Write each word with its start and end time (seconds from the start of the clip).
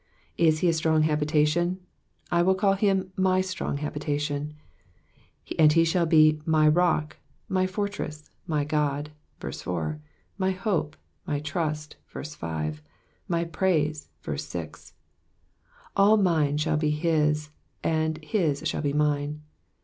Is 0.39 0.61
he 0.61 0.67
a 0.67 0.73
strong 0.73 1.03
habitation? 1.03 1.79
I 2.31 2.41
will 2.41 2.55
call 2.55 2.73
him'' 2.73 3.11
my 3.29 3.39
strong 3.41 3.77
habitation," 3.77 4.55
and 5.59 5.71
he 5.73 5.83
shall 5.83 6.07
be 6.07 6.41
my 6.43 6.67
rock, 6.67 7.17
my 7.47 7.67
fortress, 7.67 8.31
my 8.47 8.63
God 8.63 9.11
(verse 9.39 9.61
4), 9.61 10.01
my 10.39 10.49
hope, 10.49 10.95
my 11.27 11.39
trust 11.39 11.97
(verse 12.09 12.33
5), 12.33 12.81
my 13.27 13.43
praise 13.43 14.09
(verse 14.23 14.45
6). 14.47 14.95
All 15.95 16.17
mine 16.17 16.57
shall 16.57 16.77
be 16.77 16.89
his, 16.89 17.51
all 17.83 18.13
his 18.23 18.67
shall 18.67 18.81
be 18.81 18.93
mine. 18.93 19.43